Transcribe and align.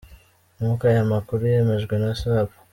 Nk’uko 0.57 0.83
aya 0.91 1.11
makuru 1.13 1.41
yemejwe 1.53 1.95
na 2.03 2.11
Sup. 2.21 2.49